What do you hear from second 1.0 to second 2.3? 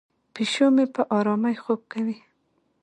آرامۍ خوب کوي.